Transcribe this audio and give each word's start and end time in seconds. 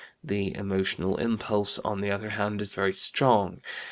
The 0.23 0.55
emotional 0.57 1.17
impulse, 1.17 1.77
on 1.77 2.01
the 2.01 2.09
other 2.09 2.31
hand, 2.31 2.59
is 2.63 2.73
very 2.73 2.93
strong. 2.95 3.61